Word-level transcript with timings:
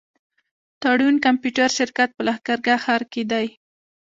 تړون 0.81 1.15
کمپيوټر 1.25 1.69
شرکت 1.77 2.09
په 2.13 2.21
لښکرګاه 2.27 2.81
ښار 2.83 3.01
کي 3.11 3.23
دی. 3.31 3.47